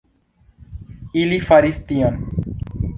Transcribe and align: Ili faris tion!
Ili 1.25 1.39
faris 1.51 1.81
tion! 1.93 2.21